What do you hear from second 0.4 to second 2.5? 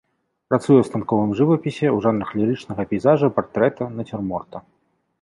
Працуе ў станковым жывапісе ў жанрах